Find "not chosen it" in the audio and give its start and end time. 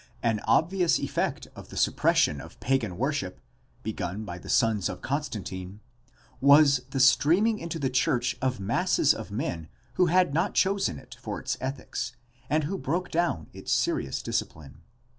10.33-11.17